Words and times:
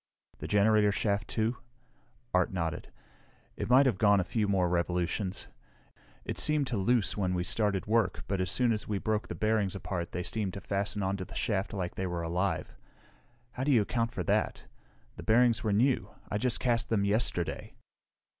"The 0.39 0.47
generator 0.47 0.91
shaft, 0.91 1.27
too?" 1.27 1.57
Art 2.33 2.51
nodded. 2.51 2.91
"It 3.55 3.69
might 3.69 3.85
have 3.85 3.99
gone 3.99 4.19
a 4.19 4.23
few 4.23 4.47
more 4.47 4.67
revolutions. 4.67 5.47
It 6.25 6.39
seemed 6.39 6.73
loose 6.73 7.15
when 7.15 7.35
we 7.35 7.43
started 7.43 7.85
work, 7.85 8.23
but 8.27 8.41
as 8.41 8.49
soon 8.49 8.71
as 8.71 8.87
we 8.87 8.97
broke 8.97 9.27
the 9.27 9.35
bearings 9.35 9.75
apart 9.75 10.11
they 10.11 10.23
seemed 10.23 10.55
to 10.55 10.59
fasten 10.59 11.03
onto 11.03 11.23
the 11.23 11.35
shaft 11.35 11.71
like 11.71 11.93
they 11.93 12.07
were 12.07 12.23
alive. 12.23 12.73
How 13.51 13.63
do 13.63 13.71
you 13.71 13.83
account 13.83 14.11
for 14.11 14.23
that? 14.23 14.63
The 15.17 15.21
bearings 15.23 15.63
were 15.63 15.71
new; 15.71 16.09
I 16.31 16.39
just 16.39 16.59
cast 16.59 16.89
them 16.89 17.05
yesterday." 17.05 17.75